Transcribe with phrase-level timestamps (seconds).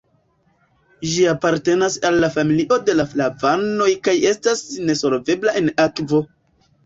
[1.09, 6.23] Ĝi apartenas al la familio de la flavanoj kaj estas nesolvebla en akvo.